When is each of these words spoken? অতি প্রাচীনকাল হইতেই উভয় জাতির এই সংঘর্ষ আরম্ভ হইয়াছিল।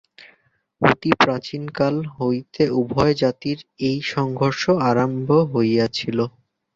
অতি 0.81 1.11
প্রাচীনকাল 1.19 1.95
হইতেই 2.15 2.71
উভয় 2.79 3.13
জাতির 3.21 3.57
এই 3.81 3.97
সংঘর্ষ 4.13 4.61
আরম্ভ 4.89 5.29
হইয়াছিল। 5.53 6.17